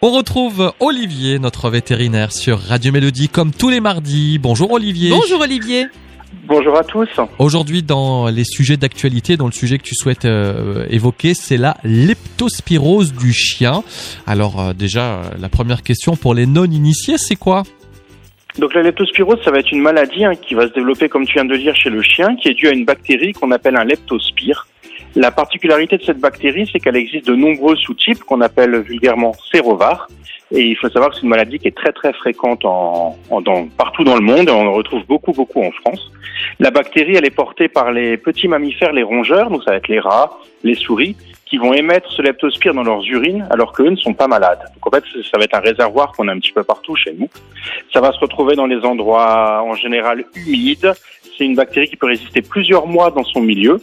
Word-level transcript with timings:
On 0.00 0.12
retrouve 0.12 0.72
Olivier, 0.78 1.40
notre 1.40 1.70
vétérinaire, 1.70 2.30
sur 2.30 2.60
Radio 2.60 2.92
Mélodie, 2.92 3.28
comme 3.28 3.50
tous 3.50 3.68
les 3.68 3.80
mardis. 3.80 4.38
Bonjour 4.38 4.70
Olivier. 4.70 5.10
Bonjour 5.10 5.40
Olivier. 5.40 5.86
Bonjour 6.46 6.78
à 6.78 6.84
tous. 6.84 7.08
Aujourd'hui, 7.40 7.82
dans 7.82 8.28
les 8.28 8.44
sujets 8.44 8.76
d'actualité, 8.76 9.36
dans 9.36 9.46
le 9.46 9.52
sujet 9.52 9.76
que 9.76 9.82
tu 9.82 9.96
souhaites 9.96 10.24
euh, 10.24 10.86
évoquer, 10.88 11.34
c'est 11.34 11.56
la 11.56 11.78
leptospirose 11.82 13.12
du 13.12 13.32
chien. 13.32 13.82
Alors 14.24 14.60
euh, 14.60 14.72
déjà, 14.72 15.00
euh, 15.00 15.22
la 15.40 15.48
première 15.48 15.82
question 15.82 16.14
pour 16.14 16.32
les 16.32 16.46
non-initiés, 16.46 17.18
c'est 17.18 17.34
quoi? 17.34 17.64
Donc 18.56 18.74
la 18.74 18.82
leptospirose, 18.82 19.42
ça 19.44 19.50
va 19.50 19.58
être 19.58 19.72
une 19.72 19.82
maladie 19.82 20.24
hein, 20.24 20.36
qui 20.36 20.54
va 20.54 20.68
se 20.68 20.74
développer, 20.74 21.08
comme 21.08 21.26
tu 21.26 21.34
viens 21.34 21.44
de 21.44 21.54
le 21.54 21.58
dire, 21.58 21.74
chez 21.74 21.90
le 21.90 22.02
chien, 22.02 22.36
qui 22.36 22.48
est 22.48 22.54
due 22.54 22.68
à 22.68 22.72
une 22.72 22.84
bactérie 22.84 23.32
qu'on 23.32 23.50
appelle 23.50 23.74
un 23.74 23.84
leptospire. 23.84 24.68
La 25.18 25.32
particularité 25.32 25.98
de 25.98 26.04
cette 26.04 26.20
bactérie, 26.20 26.70
c'est 26.70 26.78
qu'elle 26.78 26.94
existe 26.94 27.26
de 27.26 27.34
nombreux 27.34 27.74
sous-types 27.74 28.22
qu'on 28.22 28.40
appelle 28.40 28.78
vulgairement 28.78 29.32
sérovars. 29.50 30.06
Et 30.50 30.62
il 30.62 30.76
faut 30.76 30.88
savoir 30.88 31.10
que 31.10 31.16
c'est 31.16 31.22
une 31.22 31.28
maladie 31.28 31.58
qui 31.58 31.68
est 31.68 31.76
très 31.76 31.92
très 31.92 32.12
fréquente 32.14 32.64
en, 32.64 33.18
en- 33.30 33.40
dans- 33.42 33.66
partout 33.68 34.02
dans 34.04 34.14
le 34.14 34.22
monde 34.22 34.48
on 34.48 34.66
en 34.66 34.72
retrouve 34.72 35.04
beaucoup 35.06 35.32
beaucoup 35.32 35.62
en 35.62 35.70
France. 35.70 36.10
La 36.58 36.70
bactérie, 36.70 37.16
elle 37.16 37.26
est 37.26 37.30
portée 37.30 37.68
par 37.68 37.92
les 37.92 38.16
petits 38.16 38.48
mammifères, 38.48 38.92
les 38.92 39.02
rongeurs, 39.02 39.50
donc 39.50 39.62
ça 39.64 39.72
va 39.72 39.76
être 39.76 39.88
les 39.88 40.00
rats, 40.00 40.38
les 40.64 40.74
souris, 40.74 41.16
qui 41.46 41.56
vont 41.58 41.72
émettre 41.74 42.10
ce 42.12 42.22
leptospire 42.22 42.74
dans 42.74 42.82
leurs 42.82 43.04
urines 43.06 43.46
alors 43.50 43.72
qu'eux 43.72 43.90
ne 43.90 43.96
sont 43.96 44.14
pas 44.14 44.28
malades. 44.28 44.60
Donc 44.74 44.86
en 44.86 44.90
fait, 44.96 45.04
ça 45.30 45.36
va 45.38 45.44
être 45.44 45.54
un 45.54 45.60
réservoir 45.60 46.12
qu'on 46.12 46.28
a 46.28 46.32
un 46.32 46.38
petit 46.38 46.52
peu 46.52 46.62
partout 46.62 46.94
chez 46.96 47.12
nous. 47.18 47.28
Ça 47.92 48.00
va 48.00 48.12
se 48.12 48.18
retrouver 48.18 48.54
dans 48.56 48.66
les 48.66 48.80
endroits 48.84 49.62
en 49.62 49.74
général 49.74 50.24
humides. 50.34 50.92
C'est 51.36 51.44
une 51.44 51.54
bactérie 51.54 51.88
qui 51.88 51.96
peut 51.96 52.06
résister 52.06 52.42
plusieurs 52.42 52.86
mois 52.86 53.10
dans 53.10 53.24
son 53.24 53.40
milieu. 53.40 53.80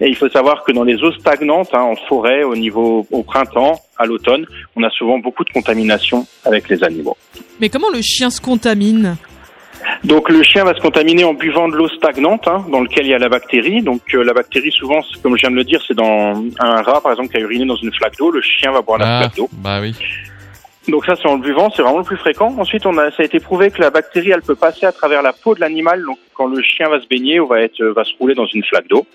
Et 0.00 0.08
il 0.08 0.16
faut 0.16 0.28
savoir 0.28 0.64
que 0.64 0.72
dans 0.72 0.84
les 0.84 1.02
eaux 1.02 1.12
stagnantes, 1.12 1.70
hein, 1.72 1.82
en 1.82 1.96
forêt, 1.96 2.42
au 2.42 2.56
niveau 2.56 3.06
au 3.10 3.22
printemps, 3.22 3.80
à 3.98 4.06
l'automne, 4.06 4.46
on 4.76 4.82
a 4.82 4.90
souvent 4.90 5.18
beaucoup 5.18 5.44
de 5.44 5.50
contamination 5.50 6.26
avec 6.44 6.68
les 6.68 6.82
animaux. 6.84 7.16
Mais 7.60 7.68
comment 7.68 7.90
le 7.92 8.00
chien 8.02 8.30
se 8.30 8.40
contamine 8.40 9.16
Donc 10.04 10.28
le 10.28 10.42
chien 10.42 10.64
va 10.64 10.74
se 10.74 10.80
contaminer 10.80 11.24
en 11.24 11.34
buvant 11.34 11.68
de 11.68 11.74
l'eau 11.76 11.88
stagnante, 11.88 12.46
hein, 12.48 12.64
dans 12.70 12.80
lequel 12.80 13.06
il 13.06 13.10
y 13.10 13.14
a 13.14 13.18
la 13.18 13.28
bactérie. 13.28 13.82
Donc 13.82 14.02
euh, 14.14 14.22
la 14.22 14.32
bactérie, 14.32 14.70
souvent, 14.72 15.00
comme 15.22 15.36
je 15.36 15.40
viens 15.42 15.50
de 15.50 15.56
le 15.56 15.64
dire, 15.64 15.80
c'est 15.86 15.94
dans 15.94 16.42
un 16.60 16.82
rat, 16.82 17.00
par 17.00 17.12
exemple, 17.12 17.30
qui 17.30 17.36
a 17.36 17.40
uriné 17.40 17.64
dans 17.64 17.76
une 17.76 17.92
flaque 17.92 18.16
d'eau. 18.18 18.30
Le 18.30 18.40
chien 18.42 18.70
va 18.72 18.82
boire 18.82 18.98
la 18.98 19.16
Ah, 19.16 19.20
flaque 19.22 19.36
d'eau. 19.36 19.48
bah 19.52 19.78
oui. 19.80 19.94
Donc 20.88 21.04
ça, 21.04 21.16
c'est 21.16 21.28
en 21.28 21.36
le 21.36 21.42
buvant, 21.42 21.70
c'est 21.70 21.82
vraiment 21.82 21.98
le 21.98 22.04
plus 22.04 22.16
fréquent. 22.16 22.54
Ensuite, 22.58 22.86
on 22.86 22.96
a, 22.96 23.10
ça 23.10 23.22
a 23.22 23.26
été 23.26 23.40
prouvé 23.40 23.70
que 23.70 23.80
la 23.80 23.90
bactérie, 23.90 24.30
elle 24.30 24.42
peut 24.42 24.54
passer 24.54 24.86
à 24.86 24.92
travers 24.92 25.22
la 25.22 25.32
peau 25.32 25.54
de 25.54 25.60
l'animal. 25.60 26.02
Donc 26.02 26.18
quand 26.34 26.46
le 26.46 26.62
chien 26.62 26.88
va 26.88 27.00
se 27.00 27.06
baigner 27.06 27.40
ou 27.40 27.46
va 27.46 27.60
être, 27.60 27.82
va 27.82 28.04
se 28.04 28.12
rouler 28.18 28.34
dans 28.34 28.46
une 28.46 28.64
flaque 28.64 28.88
d'eau. 28.88 29.06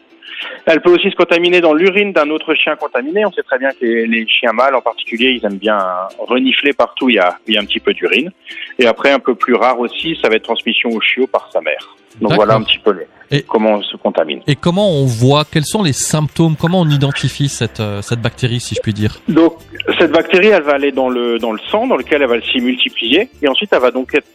Elle 0.66 0.82
peut 0.82 0.92
aussi 0.92 1.10
se 1.10 1.16
contaminer 1.16 1.62
dans 1.62 1.74
l'urine 1.74 2.12
d'un 2.12 2.30
autre 2.30 2.54
chien 2.54 2.76
contaminé. 2.76 3.26
On 3.26 3.32
sait 3.32 3.44
très 3.44 3.58
bien 3.58 3.72
que 3.72 3.86
les, 3.86 4.06
les 4.06 4.28
chiens 4.28 4.52
mâles, 4.52 4.76
en 4.76 4.82
particulier, 4.82 5.32
ils 5.32 5.46
aiment 5.46 5.58
bien 5.58 5.80
renifler 6.20 6.74
partout. 6.74 7.06
où 7.06 7.10
Il 7.10 7.16
y 7.16 7.20
a, 7.20 7.38
il 7.48 7.56
y 7.56 7.58
a 7.58 7.62
un 7.62 7.66
petit 7.66 7.80
peu 7.80 7.94
d'urine. 7.94 8.32
Et 8.78 8.86
après, 8.86 9.12
un 9.12 9.20
peu 9.20 9.36
plus 9.36 9.56
rare 9.56 9.80
aussi, 9.80 10.18
ça 10.22 10.30
va 10.30 10.36
être 10.36 10.44
transmission 10.44 10.90
au 10.90 11.02
chiot 11.02 11.28
par 11.28 11.50
sa 11.52 11.62
mère. 11.62 11.96
Donc 12.22 12.34
voilà 12.34 12.56
un 12.56 12.62
petit 12.62 12.78
peu 12.78 12.92
les, 12.92 13.08
Et- 13.34 13.42
comment 13.42 13.74
on 13.74 13.82
se 13.82 13.98
contamine. 13.98 14.42
Et 14.48 14.56
comment 14.56 14.90
on 14.90 15.06
voit, 15.06 15.44
quels 15.50 15.66
sont 15.66 15.84
les 15.84 15.94
symptômes, 15.94 16.56
comment 16.56 16.82
on 16.82 16.90
identifie 16.90 17.50
cette, 17.50 17.80
euh, 17.80 18.02
cette 18.02 18.22
bactérie, 18.22 18.60
si 18.60 18.76
je 18.76 18.82
puis 18.82 18.94
dire? 18.94 19.20
Donc 19.28 19.56
cette 19.98 20.12
bactérie, 20.12 20.48
elle 20.48 20.64
va 20.64 20.74
aller 20.74 20.92
dans 20.92 21.10
le 21.10 21.40
dans 21.40 21.52
le 21.52 21.60
sang, 21.70 21.88
dans 21.88 21.98
lequel 21.98 22.22
elle 22.22 22.30
va 22.30 22.40
s'y 22.42 22.62
multiplier, 22.62 23.30
et 23.42 23.48
ensuite 23.48 23.72
elle 23.74 23.82
va 23.82 23.92
donc 23.92 24.14
être 24.14 24.28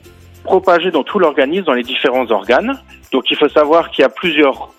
propagée 0.45 0.91
dans 0.91 1.05
tout 1.05 1.19
l'organisme, 1.19 1.65
dans 1.65 1.75
les 1.75 1.83
différents 1.83 2.31
organes. 2.31 2.79
Donc 3.13 3.31
il 3.31 3.37
faut 3.37 3.49
savoir 3.49 3.91
qu'il 3.91 4.03
y 4.03 4.05
a 4.05 4.09
plusieurs 4.11 4.71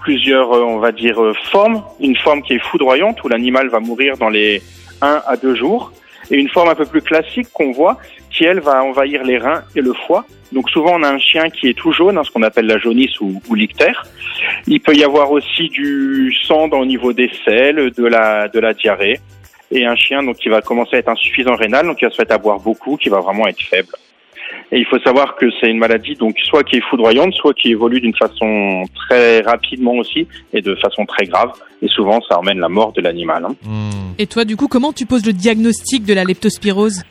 plusieurs, 0.00 0.52
euh, 0.52 0.62
on 0.64 0.78
va 0.78 0.92
dire, 0.92 1.22
euh, 1.22 1.34
formes. 1.50 1.82
Une 2.00 2.16
forme 2.16 2.42
qui 2.42 2.54
est 2.54 2.58
foudroyante 2.58 3.22
où 3.24 3.28
l'animal 3.28 3.68
va 3.68 3.80
mourir 3.80 4.16
dans 4.16 4.28
les 4.28 4.62
1 5.02 5.22
à 5.26 5.36
2 5.36 5.54
jours, 5.54 5.92
et 6.30 6.36
une 6.36 6.48
forme 6.48 6.68
un 6.68 6.74
peu 6.74 6.86
plus 6.86 7.02
classique 7.02 7.48
qu'on 7.52 7.72
voit, 7.72 7.98
qui 8.30 8.44
elle 8.44 8.60
va 8.60 8.82
envahir 8.82 9.22
les 9.24 9.38
reins 9.38 9.62
et 9.74 9.80
le 9.80 9.92
foie. 9.92 10.24
Donc 10.52 10.70
souvent 10.70 10.94
on 10.94 11.02
a 11.02 11.10
un 11.10 11.18
chien 11.18 11.50
qui 11.50 11.68
est 11.68 11.74
tout 11.74 11.92
jaune, 11.92 12.16
hein, 12.16 12.24
ce 12.24 12.30
qu'on 12.30 12.42
appelle 12.42 12.66
la 12.66 12.78
jaunisse 12.78 13.20
ou, 13.20 13.40
ou 13.48 13.54
l'ictère. 13.54 14.06
Il 14.66 14.80
peut 14.80 14.94
y 14.94 15.04
avoir 15.04 15.30
aussi 15.30 15.68
du 15.68 16.34
sang 16.44 16.68
dans, 16.68 16.80
au 16.80 16.86
niveau 16.86 17.12
des 17.12 17.30
selles, 17.44 17.90
de 17.90 18.04
la 18.04 18.48
de 18.48 18.58
la 18.58 18.72
diarrhée 18.72 19.20
et 19.70 19.84
un 19.84 19.96
chien 19.96 20.22
donc 20.22 20.36
qui 20.36 20.48
va 20.48 20.62
commencer 20.62 20.96
à 20.96 20.98
être 21.00 21.08
insuffisant 21.08 21.54
rénal, 21.54 21.86
donc 21.86 21.98
qui 21.98 22.04
va 22.04 22.10
se 22.10 22.20
mettre 22.20 22.34
à 22.34 22.38
boire 22.38 22.60
beaucoup, 22.60 22.96
qui 22.96 23.08
va 23.08 23.20
vraiment 23.20 23.46
être 23.46 23.60
faible. 23.60 23.92
Et 24.70 24.78
il 24.78 24.84
faut 24.86 24.98
savoir 25.00 25.36
que 25.36 25.46
c'est 25.60 25.68
une 25.70 25.78
maladie 25.78 26.14
donc 26.14 26.36
soit 26.40 26.62
qui 26.62 26.76
est 26.76 26.82
foudroyante, 26.90 27.32
soit 27.34 27.54
qui 27.54 27.70
évolue 27.70 28.00
d'une 28.00 28.14
façon 28.14 28.82
très 28.94 29.40
rapidement 29.40 29.92
aussi 29.92 30.28
et 30.52 30.60
de 30.60 30.74
façon 30.74 31.06
très 31.06 31.24
grave. 31.24 31.52
Et 31.80 31.88
souvent 31.88 32.20
ça 32.28 32.38
emmène 32.38 32.58
la 32.60 32.68
mort 32.68 32.92
de 32.92 33.00
l'animal. 33.00 33.46
hein. 33.46 33.54
Et 34.18 34.26
toi, 34.26 34.44
du 34.44 34.56
coup, 34.56 34.68
comment 34.68 34.92
tu 34.92 35.06
poses 35.06 35.24
le 35.24 35.32
diagnostic 35.32 36.04
de 36.04 36.12
la 36.12 36.24
leptospirose? 36.24 37.02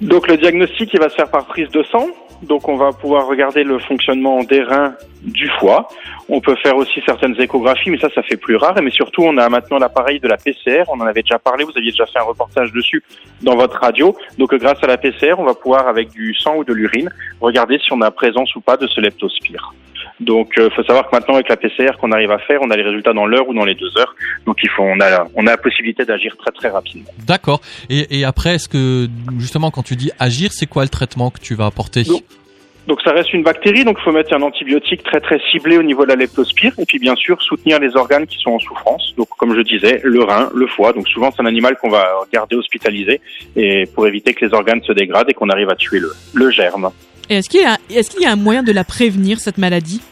Donc 0.00 0.28
le 0.28 0.36
diagnostic 0.36 0.90
il 0.94 1.00
va 1.00 1.08
se 1.08 1.14
faire 1.16 1.30
par 1.30 1.44
prise 1.46 1.68
de 1.70 1.82
sang. 1.84 2.06
Donc 2.42 2.68
on 2.68 2.76
va 2.76 2.90
pouvoir 2.92 3.26
regarder 3.26 3.64
le 3.64 3.78
fonctionnement 3.78 4.42
des 4.44 4.62
reins, 4.62 4.94
du 5.22 5.48
foie. 5.60 5.88
On 6.28 6.40
peut 6.40 6.56
faire 6.62 6.76
aussi 6.76 7.00
certaines 7.04 7.38
échographies, 7.40 7.90
mais 7.90 7.98
ça, 7.98 8.08
ça 8.14 8.22
fait 8.22 8.36
plus 8.36 8.56
rare. 8.56 8.74
Mais 8.82 8.90
surtout, 8.90 9.22
on 9.22 9.36
a 9.36 9.48
maintenant 9.48 9.78
l'appareil 9.78 10.20
de 10.20 10.28
la 10.28 10.36
PCR. 10.38 10.84
On 10.88 10.94
en 11.00 11.06
avait 11.06 11.22
déjà 11.22 11.38
parlé. 11.38 11.64
Vous 11.64 11.72
aviez 11.76 11.90
déjà 11.90 12.06
fait 12.06 12.18
un 12.18 12.22
reportage 12.22 12.72
dessus 12.72 13.02
dans 13.42 13.56
votre 13.56 13.78
radio. 13.78 14.16
Donc 14.38 14.52
euh, 14.54 14.58
grâce 14.58 14.82
à 14.82 14.86
la 14.86 14.96
PCR, 14.96 15.34
on 15.38 15.44
va 15.44 15.54
pouvoir 15.54 15.86
avec 15.86 16.10
du 16.10 16.34
sang 16.34 16.56
ou 16.56 16.64
de 16.64 16.72
l'urine 16.72 17.10
regarder 17.40 17.78
si 17.78 17.92
on 17.92 18.00
a 18.00 18.10
présence 18.10 18.54
ou 18.56 18.60
pas 18.60 18.76
de 18.76 18.86
ce 18.86 19.00
leptospire. 19.00 19.74
Donc, 20.20 20.52
il 20.56 20.70
faut 20.70 20.84
savoir 20.84 21.10
que 21.10 21.16
maintenant 21.16 21.34
avec 21.34 21.48
la 21.48 21.56
PCR 21.56 21.90
qu'on 22.00 22.12
arrive 22.12 22.30
à 22.30 22.38
faire, 22.38 22.60
on 22.62 22.70
a 22.70 22.76
les 22.76 22.84
résultats 22.84 23.12
dans 23.12 23.26
l'heure 23.26 23.48
ou 23.48 23.54
dans 23.54 23.64
les 23.64 23.74
deux 23.74 23.90
heures. 23.98 24.14
Donc, 24.46 24.58
il 24.62 24.68
faut, 24.70 24.82
on 24.84 25.00
a, 25.00 25.10
la- 25.10 25.26
on 25.34 25.44
a 25.48 25.50
la 25.50 25.56
possibilité 25.56 26.04
d'agir 26.04 26.36
très 26.36 26.52
très 26.52 26.68
rapidement. 26.68 27.10
D'accord. 27.26 27.60
Et, 27.90 28.20
et 28.20 28.24
après, 28.24 28.54
est-ce 28.54 28.68
que, 28.68 29.08
justement, 29.38 29.72
quand 29.72 29.82
tu 29.82 29.96
dis 29.96 30.12
agir, 30.20 30.52
c'est 30.52 30.66
quoi 30.66 30.84
le 30.84 30.88
traitement 30.88 31.30
que 31.30 31.40
tu 31.40 31.56
vas 31.56 31.66
apporter? 31.66 32.04
Donc, 32.04 32.22
Donc 32.86 33.00
ça 33.02 33.12
reste 33.12 33.32
une 33.32 33.42
bactérie, 33.42 33.84
donc 33.84 33.96
il 33.98 34.04
faut 34.04 34.12
mettre 34.12 34.34
un 34.34 34.42
antibiotique 34.42 35.02
très 35.02 35.18
très 35.20 35.40
ciblé 35.50 35.78
au 35.78 35.82
niveau 35.82 36.04
de 36.04 36.08
la 36.10 36.16
leptospire 36.16 36.72
et 36.78 36.84
puis 36.84 36.98
bien 36.98 37.16
sûr 37.16 37.40
soutenir 37.42 37.80
les 37.80 37.96
organes 37.96 38.26
qui 38.26 38.38
sont 38.38 38.50
en 38.50 38.58
souffrance. 38.58 39.14
Donc 39.16 39.28
comme 39.38 39.54
je 39.56 39.62
disais, 39.62 40.00
le 40.04 40.22
rein, 40.22 40.50
le 40.54 40.66
foie. 40.66 40.92
Donc 40.92 41.08
souvent 41.08 41.30
c'est 41.34 41.40
un 41.42 41.46
animal 41.46 41.76
qu'on 41.80 41.88
va 41.88 42.06
garder 42.32 42.56
hospitalisé 42.56 43.20
et 43.56 43.84
pour 43.94 44.06
éviter 44.06 44.34
que 44.34 44.44
les 44.44 44.52
organes 44.52 44.82
se 44.82 44.92
dégradent 44.92 45.30
et 45.30 45.34
qu'on 45.34 45.48
arrive 45.48 45.70
à 45.70 45.76
tuer 45.76 45.98
le, 45.98 46.12
le 46.34 46.50
germe. 46.50 46.90
Est-ce 47.30 47.48
qu'il 47.48 47.62
y, 47.62 47.64
a- 47.64 47.78
est-ce 47.88 48.10
qu'il 48.10 48.20
y 48.20 48.26
a 48.26 48.32
un 48.32 48.36
moyen 48.36 48.62
de 48.62 48.70
la 48.72 48.84
prévenir, 48.84 49.40
cette 49.40 49.56
maladie? 49.56 50.02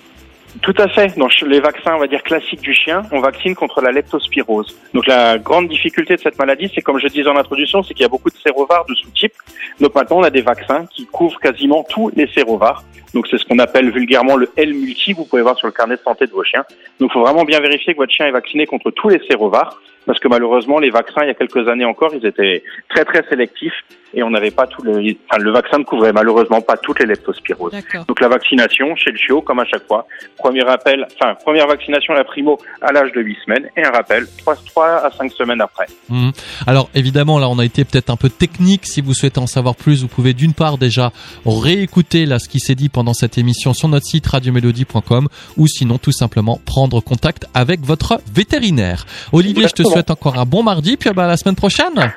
Tout 0.60 0.74
à 0.76 0.86
fait. 0.88 1.16
Dans 1.16 1.28
les 1.46 1.60
vaccins, 1.60 1.94
on 1.94 1.98
va 1.98 2.06
dire 2.06 2.22
classiques 2.22 2.60
du 2.60 2.74
chien, 2.74 3.02
on 3.10 3.20
vaccine 3.20 3.54
contre 3.54 3.80
la 3.80 3.90
leptospirose. 3.90 4.76
Donc 4.92 5.06
la 5.06 5.38
grande 5.38 5.68
difficulté 5.68 6.14
de 6.14 6.20
cette 6.20 6.38
maladie, 6.38 6.70
c'est 6.74 6.82
comme 6.82 6.98
je 6.98 7.08
disais 7.08 7.28
en 7.28 7.36
introduction, 7.36 7.82
c'est 7.82 7.94
qu'il 7.94 8.02
y 8.02 8.06
a 8.06 8.08
beaucoup 8.08 8.28
de 8.28 8.36
sérovars 8.36 8.84
de 8.84 8.94
sous-types. 8.94 9.32
Donc 9.80 9.94
maintenant, 9.94 10.18
on 10.18 10.22
a 10.22 10.30
des 10.30 10.42
vaccins 10.42 10.84
qui 10.86 11.06
couvrent 11.06 11.40
quasiment 11.40 11.84
tous 11.84 12.10
les 12.14 12.26
sérovars. 12.28 12.84
Donc 13.14 13.26
c'est 13.28 13.38
ce 13.38 13.44
qu'on 13.44 13.58
appelle 13.58 13.90
vulgairement 13.90 14.36
le 14.36 14.50
L-multi, 14.56 15.12
vous 15.14 15.24
pouvez 15.24 15.42
voir 15.42 15.56
sur 15.56 15.66
le 15.66 15.72
carnet 15.72 15.96
de 15.96 16.02
santé 16.02 16.26
de 16.26 16.32
vos 16.32 16.44
chiens. 16.44 16.64
Donc 17.00 17.10
il 17.10 17.12
faut 17.12 17.22
vraiment 17.22 17.44
bien 17.44 17.60
vérifier 17.60 17.94
que 17.94 17.98
votre 17.98 18.12
chien 18.12 18.26
est 18.26 18.32
vacciné 18.32 18.66
contre 18.66 18.90
tous 18.90 19.08
les 19.08 19.20
sérovars, 19.28 19.80
parce 20.06 20.18
que 20.18 20.28
malheureusement, 20.28 20.78
les 20.78 20.90
vaccins, 20.90 21.22
il 21.22 21.28
y 21.28 21.30
a 21.30 21.34
quelques 21.34 21.68
années 21.68 21.84
encore, 21.84 22.12
ils 22.14 22.26
étaient 22.26 22.62
très 22.88 23.04
très 23.04 23.22
sélectifs 23.28 23.84
et 24.14 24.22
on 24.22 24.30
n'avait 24.30 24.50
pas 24.50 24.66
tout 24.66 24.82
le... 24.82 24.92
Enfin, 24.92 25.42
le 25.42 25.52
vaccin 25.52 25.78
ne 25.78 25.84
couvrait 25.84 26.12
malheureusement 26.12 26.60
pas 26.60 26.76
toutes 26.76 27.00
les 27.00 27.06
leptospiroses. 27.06 27.72
Donc 28.06 28.20
la 28.20 28.28
vaccination 28.28 28.94
chez 28.96 29.10
le 29.10 29.16
chiot, 29.16 29.40
comme 29.40 29.60
à 29.60 29.64
chaque 29.64 29.86
fois. 29.86 30.06
Premier 30.38 30.62
rappel, 30.62 31.06
enfin 31.14 31.34
première 31.42 31.66
vaccination 31.66 32.12
la 32.12 32.24
primo 32.24 32.58
à 32.82 32.92
l'âge 32.92 33.12
de 33.12 33.20
8 33.22 33.38
semaines 33.44 33.68
et 33.76 33.84
un 33.84 33.90
rappel 33.90 34.26
3, 34.38 34.56
3 34.66 34.86
à 35.06 35.10
5 35.10 35.32
semaines 35.32 35.60
après. 35.60 35.86
Mhm. 36.08 36.32
Alors 36.66 36.90
évidemment 36.94 37.38
là 37.38 37.48
on 37.48 37.58
a 37.58 37.64
été 37.64 37.84
peut-être 37.84 38.10
un 38.10 38.16
peu 38.16 38.28
technique. 38.28 38.86
Si 38.86 39.00
vous 39.00 39.14
souhaitez 39.14 39.40
en 39.40 39.46
savoir 39.46 39.76
plus, 39.76 40.02
vous 40.02 40.08
pouvez 40.08 40.34
d'une 40.34 40.52
part 40.52 40.78
déjà 40.78 41.12
réécouter 41.46 42.26
là 42.26 42.38
ce 42.38 42.48
qui 42.48 42.60
s'est 42.60 42.74
dit 42.74 42.88
pendant 42.88 43.14
cette 43.14 43.38
émission 43.38 43.72
sur 43.72 43.88
notre 43.88 44.06
site 44.06 44.26
radiomélodie.com 44.26 45.28
ou 45.56 45.66
sinon 45.66 45.98
tout 45.98 46.12
simplement 46.12 46.60
prendre 46.66 47.00
contact 47.00 47.46
avec 47.54 47.80
votre 47.80 48.20
vétérinaire. 48.34 49.06
Olivier, 49.32 49.68
je 49.68 49.74
te. 49.74 49.91
Souhaite 49.92 50.10
encore 50.10 50.38
un 50.38 50.44
bon 50.44 50.62
mardi 50.62 50.96
puis 50.96 51.10
ah 51.10 51.12
bah, 51.12 51.24
à 51.24 51.28
la 51.28 51.36
semaine 51.36 51.56
prochaine. 51.56 52.12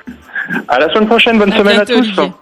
À 0.68 0.78
la 0.78 0.88
semaine 0.92 1.06
prochaine, 1.06 1.38
bonne 1.38 1.52
À 1.52 1.58
semaine 1.58 1.76
bientôt, 1.76 1.92
à 1.92 1.96
tous. 1.96 2.18
Olivier. 2.18 2.32